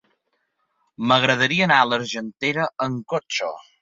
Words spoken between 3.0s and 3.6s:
cotxe.